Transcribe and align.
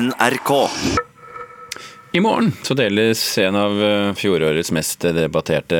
NRK. 0.00 0.50
I 2.12 2.20
morgen 2.20 2.52
så 2.62 2.74
deles 2.74 3.20
en 3.38 3.56
av 3.58 3.74
eh, 3.82 4.08
fjorårets 4.18 4.72
mest 4.74 5.04
debatterte 5.14 5.78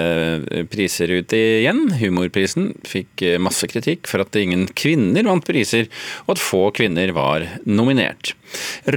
eh, 0.51 0.65
priser 0.71 1.11
ut 1.11 1.33
igjen. 1.35 1.81
Humorprisen 1.99 2.69
fikk 2.87 3.25
eh, 3.27 3.41
masse 3.43 3.67
kritikk 3.71 4.07
for 4.11 4.23
at 4.23 4.39
ingen 4.39 4.69
kvinner 4.71 5.27
vant 5.27 5.47
priser, 5.47 5.89
og 6.27 6.35
at 6.37 6.43
få 6.43 6.61
kvinner 6.77 7.11
var 7.17 7.47
nominert. 7.67 8.37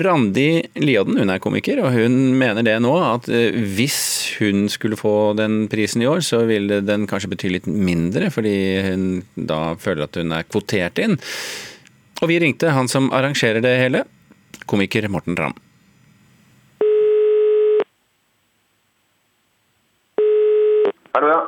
Randi 0.01 0.67
Liaden 0.81 1.17
hun 1.21 1.33
er 1.33 1.41
komiker, 1.41 1.81
og 1.81 1.97
hun 1.97 2.19
mener 2.37 2.65
det 2.67 2.75
nå 2.85 2.93
at 3.01 3.29
hvis 3.77 4.01
hun 4.37 4.67
skulle 4.69 4.99
få 4.99 5.15
den 5.39 5.63
prisen 5.71 6.05
i 6.05 6.09
år, 6.09 6.21
så 6.25 6.43
ville 6.49 6.83
den 6.85 7.09
kanskje 7.09 7.31
bety 7.33 7.55
litt 7.55 7.69
mindre, 7.69 8.29
fordi 8.33 8.57
hun 8.91 9.07
da 9.33 9.73
føler 9.81 10.05
at 10.05 10.21
hun 10.21 10.37
er 10.37 10.45
kvotert 10.45 11.01
inn. 11.01 11.17
Og 12.21 12.29
vi 12.29 12.37
ringte 12.41 12.73
han 12.73 12.89
som 12.89 13.09
arrangerer 13.13 13.65
det 13.65 13.77
hele, 13.81 14.05
komiker 14.67 15.07
Morten 15.09 15.37
Ramm. 15.39 15.55
Hallo, 21.17 21.27
ja. 21.27 21.43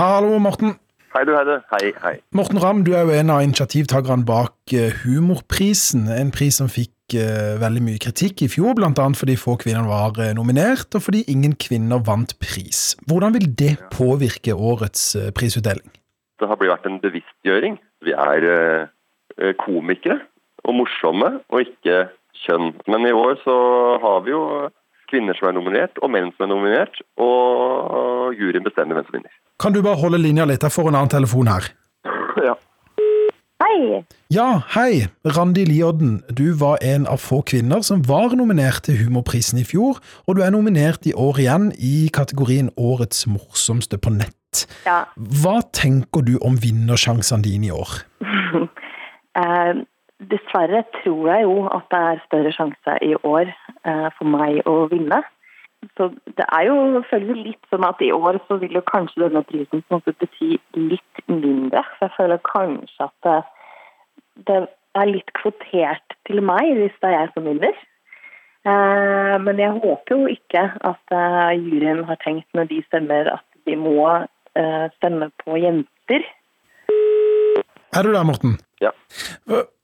Hallo, 0.00 0.38
Morten. 0.38 0.74
Hei, 1.14 1.24
du. 1.24 1.32
Hei, 1.36 1.44
du. 1.44 1.56
Hei, 1.70 1.92
hei. 2.02 2.16
Morten 2.30 2.58
Ramm, 2.58 2.84
du 2.86 2.92
er 2.94 3.02
jo 3.06 3.14
en 3.14 3.30
av 3.34 3.42
initiativtakerne 3.42 4.22
bak 4.26 4.74
eh, 4.74 4.92
Humorprisen. 5.04 6.08
En 6.10 6.30
pris 6.34 6.58
som 6.58 6.70
fikk 6.70 7.16
uh, 7.18 7.56
veldig 7.58 7.82
mye 7.86 8.00
kritikk 8.02 8.44
i 8.46 8.48
fjor, 8.50 8.76
bl.a. 8.78 9.06
fordi 9.18 9.34
få 9.38 9.56
kvinner 9.62 9.88
var 9.90 10.18
uh, 10.18 10.30
nominert, 10.34 10.94
og 10.94 11.02
fordi 11.06 11.24
ingen 11.30 11.56
kvinner 11.58 12.02
vant 12.06 12.36
pris. 12.42 12.94
Hvordan 13.10 13.34
vil 13.34 13.48
det 13.58 13.72
påvirke 13.94 14.54
årets 14.54 15.04
uh, 15.18 15.28
prisutdeling? 15.34 15.90
Det 16.38 16.50
har 16.50 16.58
blitt 16.58 16.74
vært 16.74 16.86
en 16.90 17.00
bevisstgjøring. 17.02 17.78
Vi 18.06 18.14
er 18.16 18.88
komikere 19.60 20.22
og 20.64 20.78
morsomme, 20.78 21.34
og 21.52 21.66
ikke 21.66 22.06
kjønn. 22.46 22.72
Men 22.90 23.06
i 23.08 23.14
år 23.16 23.38
så 23.44 23.56
har 24.02 24.24
vi 24.26 24.34
jo 24.34 24.44
kvinner 25.10 25.36
som 25.38 25.50
er 25.50 25.56
nominert, 25.58 25.98
og 26.02 26.12
menn 26.14 26.30
som 26.36 26.46
er 26.46 26.52
nominert. 26.54 27.02
Og 27.20 28.34
juryen 28.38 28.66
bestemmer 28.66 28.98
hvem 28.98 29.08
som 29.08 29.18
vinner. 29.18 29.36
Kan 29.60 29.76
du 29.76 29.82
bare 29.84 30.00
holde 30.00 30.22
linja 30.22 30.46
litt? 30.48 30.64
Jeg 30.64 30.74
får 30.74 30.90
en 30.90 31.00
annen 31.00 31.12
telefon 31.12 31.50
her. 31.50 31.70
ja. 32.48 32.56
Hei. 33.60 34.00
Ja, 34.32 34.62
hei. 34.72 35.06
Randi 35.36 35.66
Liodden, 35.68 36.22
du 36.32 36.54
var 36.56 36.80
en 36.80 37.04
av 37.10 37.20
få 37.20 37.42
kvinner 37.46 37.84
som 37.84 38.00
var 38.08 38.32
nominert 38.38 38.86
til 38.86 38.96
Humorprisen 39.02 39.60
i 39.60 39.66
fjor, 39.68 40.00
og 40.24 40.38
du 40.38 40.40
er 40.46 40.54
nominert 40.54 41.04
i 41.06 41.12
år 41.12 41.42
igjen 41.42 41.68
i 41.76 42.08
kategorien 42.14 42.70
Årets 42.80 43.26
morsomste 43.28 44.00
på 44.00 44.14
nett. 44.16 44.64
Ja. 44.88 45.04
Hva 45.14 45.60
tenker 45.76 46.24
du 46.24 46.38
om 46.40 46.56
vinnersjansene 46.62 47.44
dine 47.44 47.68
i 47.68 47.74
år? 47.74 48.00
eh, 49.42 49.84
dessverre 50.28 50.82
tror 51.00 51.28
jeg 51.32 51.44
jo 51.46 51.66
at 51.72 51.86
det 51.92 52.00
er 52.06 52.24
større 52.26 52.52
sjanse 52.52 52.96
i 53.04 53.12
år 53.24 53.50
eh, 53.50 54.08
for 54.18 54.28
meg 54.28 54.60
å 54.68 54.84
vinne. 54.92 55.22
Så 55.96 56.10
det 56.36 56.44
er 56.44 56.66
jo 56.68 56.74
selvfølgelig 56.92 57.44
litt 57.46 57.70
sånn 57.72 57.86
at 57.88 58.02
i 58.04 58.10
år 58.12 58.36
så 58.48 58.58
vil 58.60 58.76
jo 58.76 58.84
kanskje 58.84 59.22
denne 59.24 59.42
prisen 59.48 59.80
på 59.80 59.96
en 59.96 60.00
måte 60.00 60.16
bety 60.20 60.58
litt 60.76 61.22
mindre. 61.30 61.84
Så 61.96 62.08
jeg 62.08 62.16
føler 62.18 62.42
kanskje 62.44 63.06
at 63.06 63.28
det, 63.30 63.38
det 64.50 64.58
er 65.00 65.12
litt 65.14 65.32
kvotert 65.40 66.18
til 66.28 66.42
meg 66.44 66.74
hvis 66.76 66.98
det 67.00 67.08
er 67.08 67.16
jeg 67.16 67.32
som 67.32 67.48
vinner. 67.48 67.80
Eh, 68.68 69.36
men 69.40 69.62
jeg 69.62 69.78
håper 69.80 70.16
jo 70.16 70.34
ikke 70.36 70.66
at 70.92 71.16
eh, 71.16 71.54
juryen 71.56 72.04
har 72.10 72.20
tenkt 72.20 72.50
når 72.52 72.68
de 72.74 72.82
stemmer 72.90 73.32
at 73.38 73.46
de 73.68 73.78
må 73.78 74.04
stemme 74.96 75.28
på 75.44 75.54
jenter. 75.62 76.24
Er 77.94 78.02
du 78.02 78.10
der, 78.10 78.24
Morten? 78.26 78.56
Ja. 78.80 78.90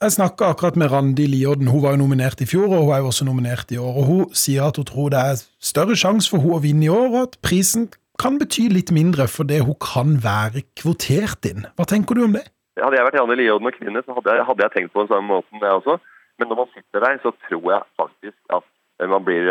Jeg 0.00 0.12
snakka 0.14 0.52
akkurat 0.54 0.76
med 0.80 0.88
Randi 0.92 1.26
Liodden, 1.28 1.68
hun 1.68 1.82
var 1.84 1.96
jo 1.96 2.00
nominert 2.00 2.40
i 2.40 2.48
fjor, 2.48 2.70
og 2.70 2.86
hun 2.86 2.94
er 2.96 3.02
jo 3.04 3.10
også 3.10 3.26
nominert 3.28 3.72
i 3.74 3.78
år. 3.78 3.92
og 4.00 4.04
Hun 4.08 4.22
sier 4.32 4.64
at 4.64 4.80
hun 4.80 4.88
tror 4.88 5.12
det 5.12 5.20
er 5.20 5.42
større 5.60 5.96
sjanse 5.98 6.30
for 6.32 6.40
hun 6.40 6.56
å 6.56 6.62
vinne 6.64 6.88
i 6.88 6.92
år, 6.92 7.08
og 7.12 7.22
at 7.26 7.38
prisen 7.44 7.90
kan 8.20 8.38
bety 8.40 8.70
litt 8.72 8.92
mindre 8.96 9.26
fordi 9.28 9.60
hun 9.66 9.76
kan 9.82 10.16
være 10.24 10.64
kvotert 10.80 11.44
inn. 11.50 11.66
Hva 11.76 11.84
tenker 11.88 12.16
du 12.16 12.24
om 12.24 12.36
det? 12.38 12.46
Hadde 12.80 12.96
jeg 12.96 13.08
vært 13.08 13.18
Randi 13.20 13.36
Liodden 13.40 13.68
og 13.68 13.76
kvinne, 13.76 14.02
så 14.04 14.16
hadde 14.16 14.36
jeg, 14.36 14.46
hadde 14.48 14.64
jeg, 14.64 14.72
tenkt 14.74 14.94
på 14.94 15.04
den 15.04 15.12
samme 15.12 15.28
måten, 15.32 15.60
jeg 15.60 15.80
også. 15.80 15.98
Men 16.38 16.50
når 16.52 16.58
man 16.62 16.72
sitter 16.72 17.04
der, 17.04 17.20
så 17.24 17.32
tror 17.48 17.68
jeg 17.72 17.82
faktisk 18.00 18.56
at 18.56 18.64
man 19.12 19.24
blir 19.24 19.48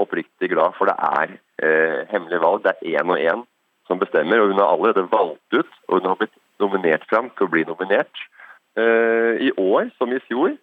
oppriktig 0.00 0.52
glad, 0.52 0.76
for 0.76 0.88
det 0.88 0.96
er 1.00 1.34
eh, 1.64 2.00
hemmelig 2.12 2.40
valg. 2.44 2.64
Det 2.64 2.72
er 2.72 3.00
én 3.00 3.12
og 3.12 3.20
én 3.20 3.44
som 3.88 4.00
bestemmer, 4.00 4.40
og 4.40 4.52
hun 4.52 4.60
har 4.60 4.72
allerede 4.72 5.08
valgt 5.12 5.56
ut, 5.56 5.72
og 5.88 6.00
hun 6.00 6.08
har 6.10 6.18
blitt 6.20 6.36
nominert 6.60 7.04
fram 7.10 7.30
til 7.36 7.48
å 7.48 7.52
bli 7.52 7.64
nominert. 7.68 8.24
Uh, 8.78 9.36
I 9.40 9.50
år, 9.60 9.90
som 9.98 10.12
i 10.12 10.20
fjor, 10.28 10.54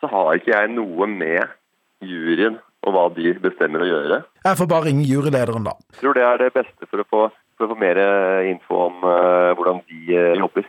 så 0.00 0.10
har 0.10 0.34
ikke 0.36 0.52
jeg 0.52 0.72
noe 0.74 1.06
med 1.10 1.46
juryen 2.04 2.58
og 2.86 2.94
hva 2.94 3.04
de 3.16 3.32
bestemmer 3.42 3.82
å 3.82 3.88
gjøre. 3.88 4.20
Jeg 4.46 4.58
får 4.58 4.68
bare 4.70 4.88
ringe 4.88 5.06
jurylederen, 5.06 5.66
da. 5.66 5.74
Jeg 5.96 6.04
tror 6.04 6.18
det 6.18 6.24
er 6.26 6.42
det 6.42 6.52
beste 6.54 6.86
for 6.90 7.02
å 7.02 7.06
få, 7.10 7.22
for 7.58 7.66
å 7.66 7.74
få 7.74 7.78
mer 7.80 7.98
info 8.46 8.86
om 8.88 9.06
uh, 9.06 9.54
hvordan 9.58 9.82
de 9.90 10.02
uh, 10.14 10.34
jobber. 10.42 10.68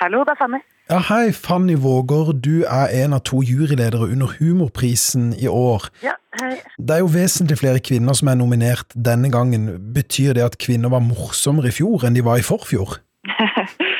Hallo, 0.00 0.24
det 0.26 0.34
er 0.34 0.38
Fanny. 0.38 0.58
Ja, 0.90 0.98
Hei, 1.08 1.32
Fanny 1.32 1.74
Våger. 1.80 2.34
Du 2.44 2.64
er 2.68 2.90
en 2.92 3.14
av 3.16 3.22
to 3.24 3.38
juryledere 3.46 4.04
under 4.10 4.34
Humorprisen 4.36 5.30
i 5.40 5.46
år. 5.48 5.86
Ja, 6.04 6.12
hei. 6.42 6.58
Det 6.76 6.98
er 6.98 7.00
jo 7.00 7.08
vesentlig 7.14 7.56
flere 7.62 7.80
kvinner 7.80 8.18
som 8.18 8.28
er 8.28 8.36
nominert 8.36 8.92
denne 8.92 9.30
gangen. 9.32 9.70
Betyr 9.94 10.34
det 10.36 10.44
at 10.44 10.58
kvinner 10.60 10.92
var 10.92 11.00
morsommere 11.06 11.70
i 11.70 11.76
fjor 11.78 12.04
enn 12.04 12.18
de 12.18 12.26
var 12.26 12.42
i 12.42 12.44
forfjor? 12.44 12.98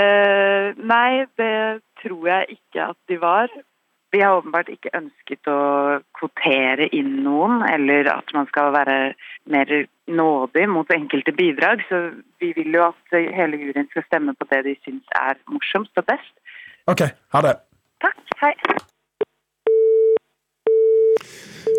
Uh, 0.00 0.78
nei, 0.90 1.26
det 1.40 1.80
tror 2.02 2.30
jeg 2.30 2.56
ikke 2.56 2.90
at 2.92 2.98
de 3.10 3.20
var. 3.20 3.52
Vi 4.10 4.20
har 4.24 4.40
åpenbart 4.40 4.70
ikke 4.72 4.90
ønsket 4.98 5.46
å 5.50 5.60
kvotere 6.18 6.88
inn 6.96 7.20
noen, 7.22 7.60
eller 7.62 8.08
at 8.10 8.32
man 8.34 8.48
skal 8.50 8.72
være 8.74 8.96
mer 9.52 9.70
nådig 10.10 10.66
mot 10.72 10.90
enkelte 10.94 11.34
bidrag. 11.36 11.84
Så 11.86 12.02
vi 12.42 12.50
vil 12.56 12.74
jo 12.74 12.88
at 12.88 13.18
hele 13.36 13.60
juryen 13.60 13.86
skal 13.92 14.06
stemme 14.08 14.34
på 14.34 14.48
det 14.50 14.64
de 14.66 14.74
syns 14.82 15.14
er 15.20 15.38
morsomst 15.52 16.02
og 16.02 16.08
best. 16.10 16.34
Ok, 16.90 17.06
ha 17.06 17.44
det. 17.46 17.54
Takk. 18.02 18.18
Hei. 18.42 18.54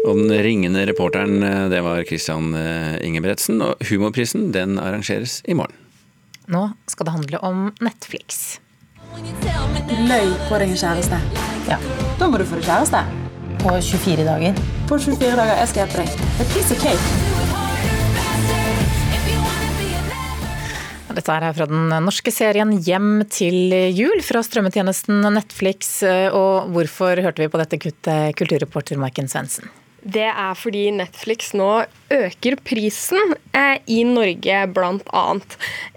Og 0.07 0.17
den 0.17 0.31
ringende 0.45 0.87
reporteren, 0.87 1.43
eh, 1.43 1.69
det 1.69 1.83
var 1.85 2.03
Christian 2.07 2.55
eh, 2.55 2.97
Ingebretsen. 3.05 3.61
Og 3.61 3.75
humorprisen, 3.89 4.53
den 4.53 4.79
arrangeres 4.79 5.41
i 5.45 5.57
morgen. 5.57 5.80
Nå 6.50 6.72
skal 6.90 7.06
det 7.06 7.13
handle 7.13 7.41
om 7.46 7.68
Netflix. 7.84 8.59
Løy 9.12 10.31
på 10.47 10.57
deg 10.57 10.72
en 10.72 10.79
kjæreste. 10.79 11.19
Ja. 11.69 11.78
Da 12.18 12.29
må 12.31 12.40
du 12.41 12.46
få 12.47 12.57
deg 12.57 12.66
kjæreste. 12.66 13.03
På 13.62 13.75
24 13.78 14.25
dager. 14.25 14.62
På 14.90 14.97
24 14.97 15.35
dager. 15.38 15.59
Jeg 15.59 15.69
skal 15.69 15.84
hjelpe 15.84 16.02
deg. 16.02 16.09
A 16.41 16.47
piece 16.53 16.74
of 16.74 16.81
cake. 16.81 17.31
Dette 21.12 21.35
er 21.35 21.53
fra 21.53 21.68
den 21.68 21.91
norske 22.06 22.31
serien 22.31 22.72
Hjem 22.85 23.25
til 23.29 23.75
jul 23.94 24.23
fra 24.25 24.41
strømmetjenesten 24.47 25.28
Netflix. 25.35 26.00
Og 26.31 26.72
hvorfor 26.73 27.19
hørte 27.22 27.44
vi 27.44 27.52
på 27.52 27.62
dette 27.62 27.81
kuttet, 27.84 28.34
kulturreporter 28.40 28.97
Maiken 28.97 29.29
Svendsen? 29.29 29.69
Det 30.01 30.25
er 30.25 30.56
fordi 30.57 30.88
Netflix 30.95 31.51
nå 31.53 31.84
øker 32.12 32.57
prisen 32.66 33.35
eh, 33.53 33.78
i 33.85 34.01
Norge, 34.07 34.63
bl.a. 34.73 35.25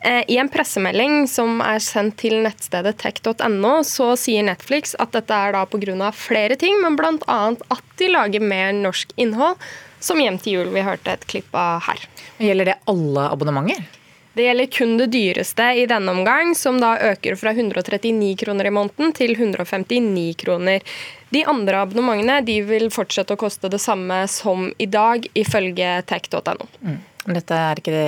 Eh, 0.05 0.21
I 0.29 0.37
en 0.43 0.51
pressemelding 0.53 1.25
som 1.31 1.63
er 1.65 1.81
sendt 1.81 2.19
til 2.21 2.37
nettstedet 2.45 2.99
tech.no, 3.01 3.75
så 3.89 4.13
sier 4.21 4.45
Netflix 4.45 4.93
at 5.01 5.17
dette 5.17 5.33
er 5.33 5.57
da 5.57 5.65
pga. 5.65 6.13
flere 6.13 6.61
ting, 6.61 6.77
men 6.85 7.01
bl.a. 7.01 7.41
at 7.57 7.99
de 7.99 8.13
lager 8.13 8.45
mer 8.45 8.77
norsk 8.77 9.17
innhold, 9.17 9.57
som 10.05 10.21
Hjem 10.21 10.37
til 10.37 10.59
jul 10.59 10.73
vi 10.75 10.85
hørte 10.85 11.17
et 11.17 11.25
klipp 11.31 11.55
av 11.57 11.87
her. 11.89 12.05
Gjelder 12.37 12.75
det 12.75 12.81
alle 12.91 13.29
abonnementer? 13.33 13.87
Det 14.35 14.43
gjelder 14.43 14.67
kun 14.67 14.97
det 14.99 15.07
dyreste 15.15 15.67
i 15.79 15.85
denne 15.87 16.11
omgang, 16.11 16.55
som 16.59 16.81
da 16.83 16.97
øker 17.13 17.37
fra 17.39 17.53
139 17.55 18.33
kroner 18.41 18.67
i 18.67 18.73
måneden 18.75 19.15
til 19.15 19.37
159 19.37 20.35
kroner. 20.43 20.83
De 21.31 21.45
andre 21.47 21.85
abonnementene 21.87 22.41
de 22.47 22.59
vil 22.67 22.91
fortsette 22.95 23.37
å 23.37 23.39
koste 23.39 23.71
det 23.71 23.79
samme 23.83 24.25
som 24.31 24.73
i 24.79 24.91
dag, 24.91 25.29
ifølge 25.39 25.97
tech.no. 26.11 26.67
Mm. 26.83 27.01
Dette 27.31 27.57
er 27.71 27.81
ikke 27.81 28.05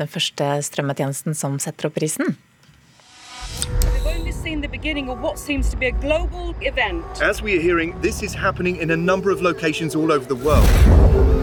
den 0.00 0.10
første 0.10 0.50
strømmetjenesten 0.66 1.36
som 1.36 1.60
setter 1.62 1.90
opp 1.90 2.00
prisen? 2.00 2.36
seen 4.48 4.60
the 4.62 4.68
beginning 4.68 5.10
of 5.10 5.20
what 5.20 5.38
seems 5.38 5.68
to 5.68 5.76
be 5.76 5.86
a 5.86 5.92
global 5.92 6.54
event. 6.62 7.04
As 7.20 7.42
we 7.42 7.56
are 7.56 7.60
hearing, 7.60 8.00
this 8.00 8.22
is 8.22 8.32
happening 8.32 8.76
in 8.76 8.90
a 8.92 8.96
number 8.96 9.30
of 9.30 9.42
locations 9.42 9.94
all 9.94 10.10
over 10.12 10.26
the 10.26 10.36
world. 10.36 10.68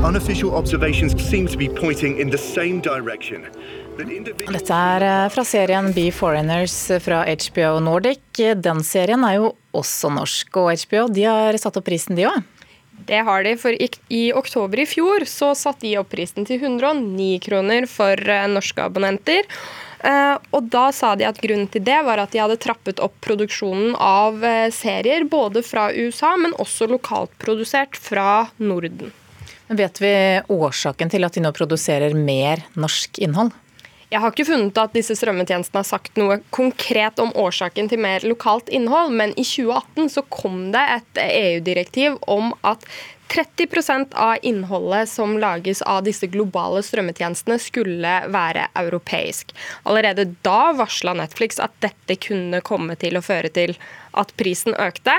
Unofficial 0.03 0.55
observations 0.55 1.11
seem 1.21 1.45
to 1.47 1.57
be 1.57 1.67
pointing 1.67 2.17
in 2.19 2.29
the 2.29 2.37
same 2.37 2.79
direction. 2.79 3.45
Dette 3.95 4.75
er 4.75 5.05
eh, 5.07 5.27
fra 5.31 5.45
serien 5.47 5.91
Be 5.95 6.09
Foreigners 6.11 6.75
fra 7.03 7.23
HBO 7.29 7.77
Nordic. 7.83 8.41
Den 8.59 8.83
serien 8.83 9.23
er 9.23 9.37
jo 9.39 9.53
også 9.75 10.11
norsk, 10.11 10.59
og 10.59 10.73
HBO 10.83 11.07
de 11.13 11.23
har 11.29 11.57
satt 11.61 11.79
opp 11.79 11.87
prisen 11.87 12.19
de 12.19 12.27
òg? 12.27 12.43
Det 13.05 13.21
har 13.27 13.43
de, 13.43 13.55
for 13.59 13.75
i, 13.75 13.87
i, 14.09 14.29
oktober 14.33 14.81
i 14.81 14.87
fjor 14.87 15.25
så 15.29 15.51
satte 15.57 15.85
de 15.85 15.97
opp 15.99 16.09
prisen 16.13 16.47
til 16.47 16.63
109 16.63 17.41
kroner 17.43 17.87
for 17.91 18.17
uh, 18.17 18.45
norske 18.49 18.81
abonnenter. 18.81 19.43
Eh, 20.05 20.35
og 20.53 20.69
da 20.69 20.89
sa 20.93 21.13
de 21.17 21.25
at 21.25 21.39
grunnen 21.41 21.67
til 21.71 21.83
det 21.85 21.97
var 22.05 22.21
at 22.21 22.33
de 22.33 22.41
hadde 22.41 22.59
trappet 22.61 23.01
opp 23.03 23.15
produksjonen 23.25 23.95
av 23.97 24.43
eh, 24.45 24.69
serier, 24.73 25.25
både 25.29 25.63
fra 25.65 25.87
USA, 25.95 26.35
men 26.37 26.55
også 26.61 26.89
lokalt 26.91 27.33
produsert 27.41 27.97
fra 27.97 28.45
Norden. 28.61 29.13
Men 29.65 29.79
vet 29.79 30.01
vi 30.01 30.15
årsaken 30.53 31.09
til 31.09 31.25
at 31.25 31.33
de 31.33 31.41
nå 31.41 31.51
produserer 31.55 32.13
mer 32.17 32.61
norsk 32.77 33.17
innhold? 33.25 33.55
Jeg 34.15 34.23
har 34.23 34.31
ikke 34.31 34.45
funnet 34.47 34.77
at 34.79 34.93
disse 34.95 35.11
strømmetjenestene 35.19 35.81
har 35.81 35.87
sagt 35.89 36.15
noe 36.15 36.37
konkret 36.55 37.19
om 37.19 37.33
årsaken 37.35 37.89
til 37.91 37.99
mer 37.99 38.23
lokalt 38.23 38.69
innhold, 38.71 39.11
men 39.11 39.33
i 39.35 39.43
2018 39.43 40.07
så 40.13 40.23
kom 40.31 40.69
det 40.71 40.83
et 40.93 41.19
EU-direktiv 41.25 42.15
om 42.31 42.53
at 42.63 42.85
30% 43.27 44.13
av 44.13 44.37
innholdet 44.41 45.09
som 45.09 45.37
lages 45.39 45.81
av 45.81 46.03
disse 46.05 46.27
globale 46.31 46.83
strømmetjenestene, 46.85 47.57
skulle 47.59 48.13
være 48.31 48.67
europeisk. 48.77 49.53
Allerede 49.83 50.27
da 50.45 50.73
varsla 50.77 51.15
Netflix 51.17 51.59
at 51.63 51.73
dette 51.83 52.17
kunne 52.21 52.61
komme 52.65 52.97
til 52.99 53.17
å 53.17 53.23
føre 53.25 53.51
til 53.53 53.75
at 54.15 54.31
prisen 54.39 54.75
økte. 54.79 55.17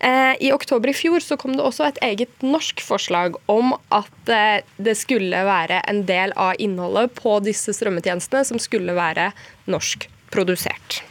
Eh, 0.00 0.34
I 0.40 0.52
oktober 0.54 0.92
i 0.92 0.96
fjor 0.96 1.24
så 1.24 1.36
kom 1.40 1.56
det 1.58 1.66
også 1.66 1.88
et 1.88 2.00
eget 2.06 2.46
norsk 2.46 2.80
forslag 2.84 3.36
om 3.50 3.74
at 3.94 4.32
eh, 4.32 4.64
det 4.76 4.96
skulle 5.00 5.44
være 5.48 5.82
en 5.90 6.04
del 6.08 6.32
av 6.36 6.56
innholdet 6.62 7.12
på 7.18 7.36
disse 7.44 7.74
strømmetjenestene 7.76 8.46
som 8.48 8.62
skulle 8.62 8.96
være 8.96 9.30
norsk 9.68 10.08
produsert. 10.32 11.02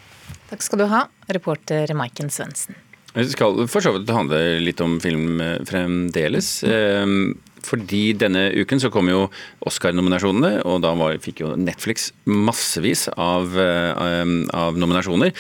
Takk 0.49 0.63
skal 0.63 0.81
du 0.81 0.89
ha, 0.89 1.07
reporter 1.33 1.91
Maiken 1.97 2.31
Svendsen. 2.33 2.86
Det 3.17 3.31
skal 3.33 3.63
for 3.65 3.81
så 3.81 3.95
vidt 3.95 4.13
handle 4.13 4.39
litt 4.61 4.81
om 4.83 4.99
film 5.01 5.41
eh, 5.41 5.57
fremdeles. 5.65 6.51
Ehm, 6.69 7.35
fordi 7.65 8.13
denne 8.15 8.45
uken 8.53 8.79
så 8.79 8.91
kom 8.93 9.09
jo 9.09 9.25
Oscar-nominasjonene, 9.67 10.61
og 10.69 10.83
da 10.85 10.93
var, 10.95 11.17
fikk 11.23 11.41
jo 11.43 11.55
Netflix 11.59 12.11
massevis 12.29 13.07
av, 13.11 13.57
av 13.57 14.77
nominasjoner. 14.79 15.33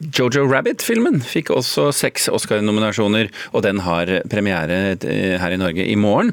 Jojo 0.00 0.44
Rabbit-filmen 0.50 1.20
fikk 1.24 1.52
også 1.54 1.90
seks 1.94 2.26
Oscar-nominasjoner, 2.32 3.30
og 3.52 3.64
den 3.66 3.82
har 3.86 4.10
premiere 4.30 4.96
eh, 4.96 5.36
her 5.40 5.54
i 5.54 5.60
Norge 5.60 5.86
i 5.86 5.96
morgen. 5.98 6.32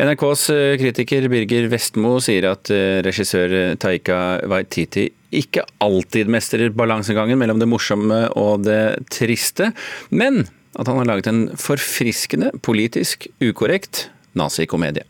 NRKs 0.00 0.46
eh, 0.54 0.76
kritiker 0.80 1.28
Birger 1.32 1.68
Vestmo 1.72 2.16
sier 2.24 2.48
at 2.52 2.72
eh, 2.72 3.02
regissør 3.04 3.76
Taika 3.80 4.18
Waititi 4.50 5.08
ikke 5.34 5.64
alltid 5.82 6.30
mestrer 6.30 6.74
balansegangen 6.74 7.40
mellom 7.40 7.60
det 7.62 7.68
morsomme 7.70 8.26
og 8.38 8.66
det 8.68 9.04
triste, 9.12 9.72
men 10.14 10.44
at 10.78 10.90
han 10.90 11.00
har 11.00 11.10
laget 11.10 11.30
en 11.30 11.44
forfriskende, 11.58 12.52
politisk 12.62 13.28
ukorrekt 13.42 14.08
nazikomedie. 14.38 15.04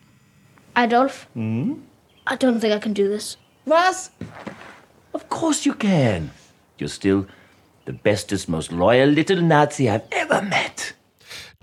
Adolf, 0.76 1.26
mm? 1.35 1.76
I 2.26 2.37
don't 2.37 2.61
think 2.61 2.75
I 2.75 2.81
can 2.81 2.94
do 2.94 3.08
this. 3.08 3.37
What? 3.64 4.11
Of 5.12 5.29
course 5.29 5.64
you 5.64 5.75
can. 5.75 6.31
You're 6.79 6.88
still 6.88 7.26
the 7.85 7.93
bestest, 7.93 8.49
most 8.49 8.73
loyal 8.73 9.09
little 9.09 9.41
Nazi 9.41 9.89
I've 9.89 10.07
ever 10.13 10.43
met. 10.43 10.93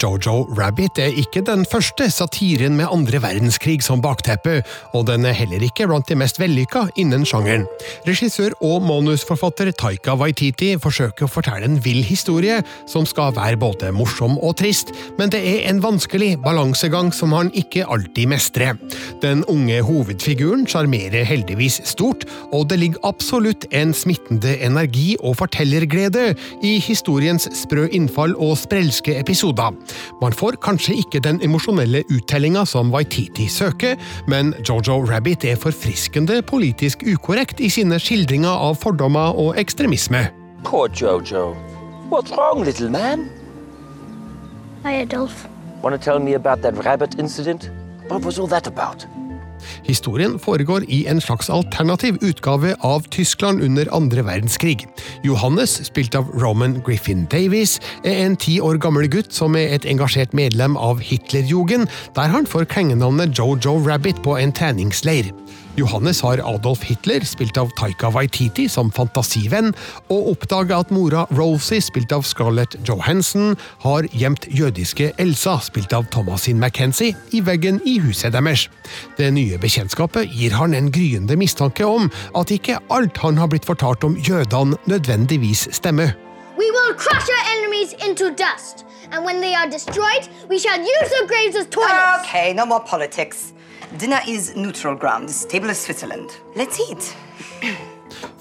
Jojo 0.01 0.48
Rabbit 0.57 0.98
er 0.98 1.13
ikke 1.21 1.44
den 1.45 1.62
første 1.69 2.07
satiren 2.09 2.74
med 2.74 2.89
andre 2.89 3.19
verdenskrig 3.21 3.83
som 3.86 4.01
bakteppe, 4.01 4.63
og 4.98 5.06
den 5.06 5.27
er 5.30 5.36
heller 5.38 5.62
ikke 5.62 5.86
blant 5.86 6.07
de 6.09 6.15
mest 6.18 6.39
vellykka 6.42 6.88
innen 7.01 7.21
sjangeren. 7.27 7.68
Regissør 8.07 8.56
og 8.65 8.81
manusforfatter 8.88 9.69
Taika 9.77 10.15
Waititi 10.18 10.71
forsøker 10.81 11.27
å 11.27 11.30
fortelle 11.30 11.69
en 11.69 11.77
vill 11.86 12.01
historie 12.07 12.63
som 12.89 13.06
skal 13.06 13.36
være 13.38 13.59
både 13.62 13.92
morsom 13.94 14.39
og 14.42 14.56
trist, 14.63 14.89
men 15.19 15.30
det 15.33 15.44
er 15.51 15.68
en 15.69 15.83
vanskelig 15.83 16.31
balansegang 16.42 17.13
som 17.13 17.36
han 17.38 17.53
ikke 17.53 17.86
alltid 17.86 18.31
mestrer. 18.33 18.81
Den 19.21 19.45
unge 19.51 19.83
hovedfiguren 19.86 20.65
sjarmerer 20.65 21.27
heldigvis 21.30 21.77
stort, 21.92 22.25
og 22.50 22.71
det 22.74 22.81
ligger 22.81 23.06
absolutt 23.12 23.69
en 23.69 23.94
smittende 23.94 24.57
energi 24.65 25.13
og 25.19 25.38
fortellerglede 25.44 26.31
i 26.65 26.77
historiens 26.81 27.45
sprø 27.62 27.86
innfall 27.94 28.33
og 28.42 28.57
sprelske 28.65 29.19
episoder. 29.21 29.77
Man 30.21 30.35
får 30.35 30.59
kanskje 30.63 30.97
ikke 31.01 31.21
den 31.23 31.41
emosjonelle 31.43 32.03
uttellinga 32.11 32.65
som 32.69 32.91
Waititi 32.93 33.47
søker, 33.51 33.97
men 34.31 34.53
Jojo 34.67 34.99
Rabbit 35.09 35.45
er 35.45 35.59
forfriskende 35.59 36.41
politisk 36.41 37.05
ukorrekt 37.07 37.59
i 37.59 37.69
sine 37.69 37.99
skildringer 38.01 38.51
av 38.69 38.79
fordommer 38.81 39.38
og 39.38 39.59
ekstremisme. 39.61 40.27
Poor 40.63 40.89
Jojo. 40.89 41.55
What's 42.11 42.31
wrong, 42.35 42.65
little 42.65 42.89
man? 42.89 43.29
Hi, 44.83 45.01
Adolf. 45.01 45.47
Want 45.81 45.95
to 45.95 46.01
tell 46.01 46.19
me 46.19 46.33
about 46.33 46.61
that 46.61 46.85
rabbit 46.85 47.19
incident? 47.19 47.69
What 48.09 48.25
was 48.25 48.38
all 48.39 48.47
that 48.47 48.67
about? 48.67 49.05
Historien 49.87 50.37
foregår 50.39 50.85
i 50.87 51.03
en 51.11 51.21
slags 51.21 51.49
alternativ 51.49 52.17
utgave 52.21 52.75
av 52.79 53.07
Tyskland 53.11 53.61
under 53.61 53.89
andre 53.95 54.25
verdenskrig. 54.25 54.87
Johannes, 55.23 55.77
spilt 55.85 56.15
av 56.15 56.29
Roman 56.41 56.79
Griffin 56.85 57.25
Davies, 57.31 57.79
er 58.03 58.25
en 58.25 58.37
ti 58.37 58.59
år 58.61 58.79
gammel 58.81 59.09
gutt 59.11 59.33
som 59.33 59.55
er 59.59 59.75
et 59.75 59.85
engasjert 59.89 60.33
medlem 60.37 60.77
av 60.77 61.01
Hitlerjugend, 61.03 61.89
der 62.15 62.31
han 62.33 62.47
får 62.47 62.69
klengenavnet 62.71 63.37
Jojo 63.37 63.77
Rabbit 63.85 64.23
på 64.25 64.37
en 64.37 64.53
treningsleir. 64.55 65.31
Johannes 65.79 66.19
har 66.21 66.41
Adolf 66.44 66.83
Hitler, 66.83 67.23
spilt 67.25 67.57
av 67.57 67.69
Taika 67.79 68.09
Waititi, 68.12 68.68
som 68.69 68.91
fantasivenn, 68.91 69.71
og 70.12 70.31
oppdaga 70.33 70.81
at 70.83 70.91
mora 70.91 71.23
Rosie, 71.38 71.81
spilt 71.81 72.12
av 72.12 72.25
Scarlett 72.27 72.75
Johansen, 72.88 73.56
har 73.85 74.07
gjemt 74.12 74.47
jødiske 74.51 75.12
Elsa, 75.21 75.57
spilt 75.63 75.94
av 75.95 76.09
Thomasin 76.12 76.59
McKenzie, 76.59 77.15
i 77.31 77.41
veggen 77.45 77.79
i 77.88 77.97
huset 78.03 78.35
deres. 78.35 78.68
Det 79.18 79.31
nye 79.31 79.59
bekjentskapet 79.62 80.33
gir 80.35 80.57
han 80.59 80.75
en 80.75 80.91
gryende 80.91 81.38
mistanke 81.39 81.88
om 81.88 82.12
at 82.35 82.51
ikke 82.51 82.81
alt 82.91 83.21
han 83.24 83.39
har 83.39 83.51
blitt 83.51 83.67
fortalt 83.69 84.03
om 84.03 84.19
jødene, 84.19 84.77
nødvendigvis 84.91 85.69
stemmer. 85.71 86.12
We 86.59 86.67
will 86.67 86.94
crush 87.00 87.31
our 87.31 87.45
enemies 87.56 87.95
into 88.06 88.29
dust, 88.35 88.85
and 89.12 89.24
when 89.25 89.39
they 89.41 89.56
are 89.56 89.69
destroyed, 89.71 90.27
we 90.50 90.59
shall 90.59 90.79
use 90.79 91.09
their 91.15 91.27
graves 91.27 91.56
as 91.56 91.65
toilets. 91.71 92.27
Okay, 92.27 92.53
no 92.53 92.65
more 92.65 92.83
politics. 92.83 93.50
Dinner 93.97 94.21
is 94.25 94.55
neutral 94.55 94.95
ground. 94.95 95.27
This 95.27 95.43
table 95.43 95.69
is 95.69 95.79
Switzerland. 95.79 96.38
Let's 96.55 96.79
eat. 96.79 97.15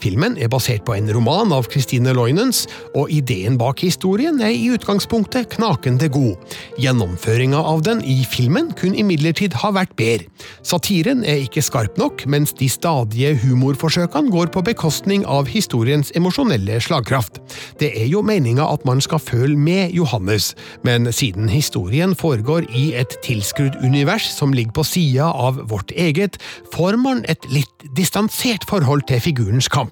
Filmen 0.01 0.39
er 0.41 0.49
basert 0.49 0.87
på 0.87 0.95
en 0.97 1.11
roman 1.13 1.53
av 1.53 1.67
Christine 1.69 2.15
Loinens, 2.17 2.63
og 2.97 3.11
ideen 3.13 3.59
bak 3.61 3.83
historien 3.85 4.39
er 4.41 4.55
i 4.55 4.71
utgangspunktet 4.73 5.51
knakende 5.53 6.09
god. 6.13 6.39
Gjennomføringa 6.81 7.61
av 7.61 7.83
den 7.85 8.01
i 8.01 8.23
filmen 8.25 8.71
kunne 8.79 8.97
imidlertid 9.03 9.59
ha 9.61 9.73
vært 9.77 9.93
bedre. 10.01 10.29
Satiren 10.65 11.21
er 11.29 11.43
ikke 11.45 11.65
skarp 11.65 11.99
nok, 12.01 12.25
mens 12.31 12.55
de 12.57 12.69
stadige 12.73 13.35
humorforsøkene 13.43 14.33
går 14.33 14.49
på 14.55 14.63
bekostning 14.71 15.27
av 15.29 15.51
historiens 15.53 16.13
emosjonelle 16.17 16.81
slagkraft. 16.81 17.43
Det 17.81 17.93
er 18.01 18.09
jo 18.09 18.25
meninga 18.25 18.65
at 18.73 18.87
man 18.89 19.05
skal 19.05 19.21
føle 19.21 19.59
med 19.59 19.93
Johannes, 19.97 20.55
men 20.87 21.11
siden 21.13 21.51
historien 21.53 22.17
foregår 22.17 22.69
i 22.73 22.91
et 22.97 23.19
tilskrudd 23.27 23.77
univers 23.85 24.31
som 24.33 24.55
ligger 24.57 24.81
på 24.81 24.87
sida 24.95 25.29
av 25.29 25.61
vårt 25.69 25.93
eget, 25.93 26.41
får 26.73 26.97
man 27.01 27.25
et 27.29 27.45
litt 27.53 27.89
distansert 27.97 28.65
forhold 28.71 29.05
til 29.11 29.21
figurens 29.21 29.69
kamp. 29.69 29.90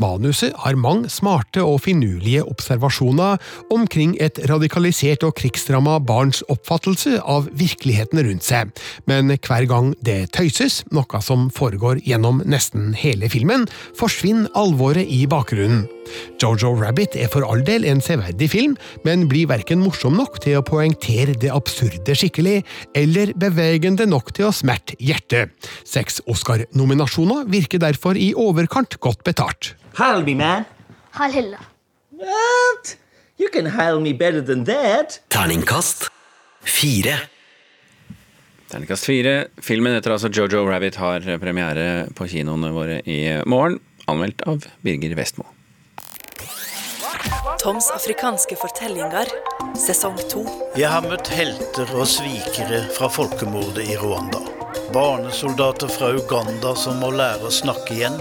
Manuset 0.00 0.54
har 0.64 0.78
mange 0.78 1.10
smarte 1.12 1.64
og 1.64 1.80
finurlige 1.84 2.44
observasjoner 2.44 3.40
omkring 3.74 4.14
et 4.22 4.40
radikalisert 4.50 5.24
og 5.26 5.34
krigsramma 5.38 5.98
barns 6.06 6.42
oppfattelse 6.52 7.18
av 7.22 7.48
virkeligheten 7.58 8.22
rundt 8.26 8.46
seg, 8.46 8.72
men 9.10 9.32
hver 9.36 9.68
gang 9.70 9.92
det 10.04 10.32
tøyses, 10.36 10.82
noe 10.92 11.22
som 11.24 11.48
foregår 11.54 12.02
gjennom 12.06 12.42
nesten 12.48 12.92
hele 12.98 13.30
filmen, 13.32 13.68
forsvinner 13.98 14.52
alvoret 14.58 15.08
i 15.08 15.24
bakgrunnen. 15.30 15.86
Jojo 16.42 16.72
Rabbit 16.74 17.14
er 17.16 17.30
for 17.30 17.46
all 17.46 17.62
del 17.64 17.84
en 17.88 18.02
severdig 18.02 18.48
film, 18.52 18.74
men 19.06 19.28
blir 19.30 19.48
verken 19.50 19.80
morsom 19.82 20.16
nok 20.18 20.40
til 20.42 20.58
å 20.58 20.64
poengtere 20.66 21.36
det 21.38 21.52
absurde 21.54 22.16
skikkelig, 22.18 22.58
eller 22.98 23.32
bevegende 23.38 24.08
nok 24.10 24.32
til 24.36 24.48
å 24.48 24.54
smerte 24.54 24.96
hjertet. 25.02 25.52
Seks 25.88 26.20
Oscar-nominasjoner 26.30 27.46
virker 27.52 27.82
derfor 27.82 28.18
i 28.18 28.32
overkant 28.38 28.98
godt 29.02 29.22
betalt. 29.32 29.74
Heil 29.98 30.24
me, 30.26 30.34
man. 30.38 30.64
Heil 31.18 31.32
Hitler. 31.32 31.68
What? 32.22 32.96
You 33.38 33.48
can 33.50 33.66
heil 33.66 34.00
me 34.00 34.12
better 34.12 34.40
than 34.40 34.64
that. 34.64 35.20
Terningkast 35.28 36.08
fire. 36.60 37.18
Terningkast 38.70 39.04
fire. 39.04 39.48
Filmen 39.60 39.96
heter 39.96 40.14
altså 40.14 40.30
Jojo 40.32 40.66
Rabbit 40.68 40.96
har 40.96 41.26
premiere 41.40 42.06
på 42.14 42.28
kinoene 42.30 42.70
våre 42.72 43.00
i 43.08 43.18
morgen. 43.46 43.80
Anmeldt 44.06 44.42
av 44.46 44.64
Birger 44.82 45.16
Vestmo. 45.18 45.46
Toms 47.62 47.90
afrikanske 47.94 48.56
fortellinger, 48.58 49.28
sesong 49.78 50.16
to. 50.30 50.42
Jeg 50.74 50.90
har 50.90 51.04
møtt 51.06 51.28
helter 51.30 51.90
og 51.94 52.08
svikere 52.10 52.80
fra 52.96 53.10
folkemordet 53.12 53.86
i 53.92 53.98
Rwanda. 54.00 54.40
Barnesoldater 54.94 55.90
fra 55.92 56.10
Uganda 56.16 56.74
som 56.78 56.98
må 57.02 57.12
lære 57.14 57.46
å 57.46 57.54
snakke 57.54 57.94
igjen. 57.94 58.18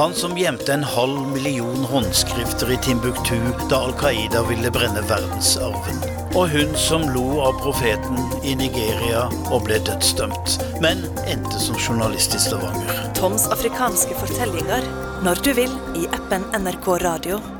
Han 0.00 0.14
som 0.14 0.38
gjemte 0.38 0.72
en 0.72 0.84
halv 0.84 1.26
million 1.28 1.84
håndskrifter 1.84 2.70
i 2.72 2.76
Timbuktu 2.76 3.36
da 3.70 3.82
Al 3.84 3.92
Qaida 4.00 4.40
ville 4.48 4.70
brenne 4.72 5.02
verdensarven. 5.04 6.00
Og 6.32 6.48
hun 6.54 6.72
som 6.80 7.04
lo 7.12 7.42
av 7.44 7.60
profeten 7.60 8.16
i 8.40 8.54
Nigeria 8.56 9.26
og 9.52 9.66
ble 9.68 9.76
dødsdømt, 9.84 10.56
men 10.80 11.04
endte 11.28 11.60
som 11.60 11.76
journalist 11.76 12.32
i 12.32 12.40
Stavanger. 12.40 13.04
Toms 13.20 13.44
afrikanske 13.52 14.16
fortellinger, 14.24 14.88
Når 15.20 15.44
du 15.44 15.52
vil 15.52 15.80
i 16.00 16.08
appen 16.16 16.48
NRK 16.56 16.94
Radio 17.04 17.59